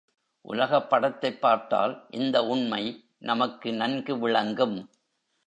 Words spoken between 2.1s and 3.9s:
இந்த உண்மை நமக்கு